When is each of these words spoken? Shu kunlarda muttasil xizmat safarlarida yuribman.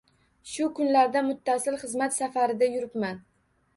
Shu 0.51 0.69
kunlarda 0.79 1.21
muttasil 1.27 1.77
xizmat 1.85 2.17
safarlarida 2.19 2.71
yuribman. 2.77 3.23